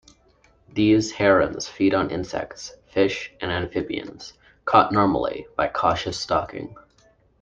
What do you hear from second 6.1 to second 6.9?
stalking.